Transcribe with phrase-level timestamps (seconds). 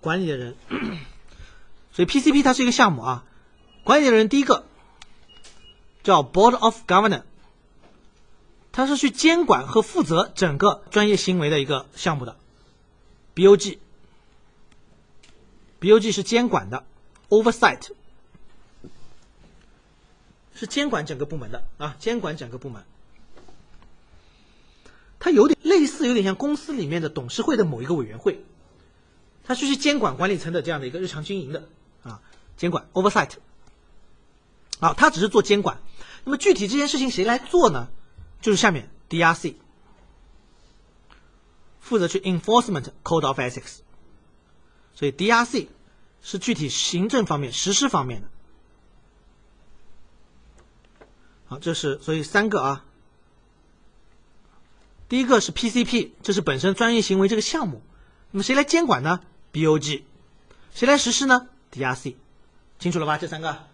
[0.00, 0.54] 管理的人。
[1.92, 3.24] 所以 PCP 它是一个项目啊，
[3.82, 4.64] 管理的人第一个
[6.04, 7.22] 叫 Board of Governor，
[8.70, 12.36] 它是去监管和负责整个专业行为的一个项目的。
[13.34, 13.80] BOG，BOG
[16.12, 16.84] 是监管的
[17.28, 17.90] ，Oversight。
[20.54, 21.64] 是监管整个部门的。
[21.78, 22.84] 啊，监管整个部门。
[25.20, 28.44] 它有点类似，有点像公司里面的董事会的某一个委员会，
[29.48, 31.68] 它就是监管管理层的这样的一个日常经营的
[32.02, 32.20] 啊，
[32.58, 33.30] 监管 oversight。
[34.78, 35.80] 好，它只是做监管，
[36.24, 37.88] 那么具体这件事情谁来做呢？
[38.42, 39.54] 就是下面 DRC
[41.80, 43.78] 负责去 enforcement code of ethics，
[44.94, 45.68] 所以 DRC
[46.20, 48.28] 是具体行政方面、实施方面的。
[51.46, 52.84] 好，这是所以三个啊。
[55.08, 57.82] 第一个是 PCP，这是本身专业行为这个项目，
[58.30, 59.20] 那么谁来监管呢
[59.52, 60.02] ？BOG，
[60.74, 62.14] 谁来实施呢？DRC，
[62.78, 63.18] 清楚了吧？
[63.18, 63.66] 这三个。